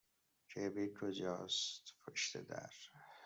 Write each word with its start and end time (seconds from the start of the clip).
کبریت 0.49 0.93
کجاست؟ 1.01 1.83